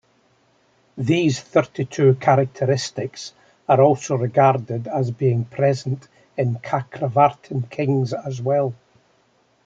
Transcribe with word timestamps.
These 0.97 1.39
thirty-two 1.39 2.15
characteristics 2.15 3.33
are 3.69 3.79
also 3.79 4.15
regarded 4.15 4.87
as 4.87 5.11
being 5.11 5.45
present 5.45 6.07
in 6.35 6.55
cakravartin 6.55 7.69
kings 7.69 8.11
as 8.11 8.41
well. 8.41 8.73